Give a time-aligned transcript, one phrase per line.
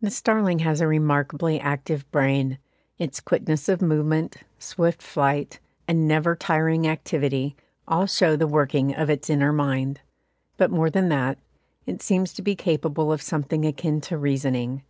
[0.00, 2.58] The starling has a remarkably active brain;
[2.98, 7.54] its quickness of movement, swift flight, and never tiring activity,
[7.86, 10.00] all show the working of its inner mind;
[10.56, 11.38] but more than that,
[11.86, 14.82] it seems to be capable of something akin to reasoning.